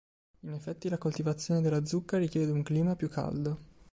[0.39, 3.59] In effetti la coltivazione della zucca richiede un clima più caldo.